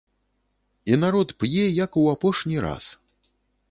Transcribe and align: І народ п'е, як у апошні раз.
І 0.91 0.97
народ 1.03 1.35
п'е, 1.39 1.63
як 1.83 1.91
у 1.97 2.09
апошні 2.17 2.57
раз. 2.69 2.93